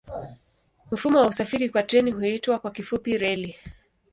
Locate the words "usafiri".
1.27-1.69